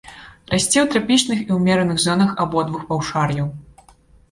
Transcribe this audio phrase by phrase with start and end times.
[0.53, 3.47] Расце ў трапічных і ўмераных зонах абодвух паўшар'яў.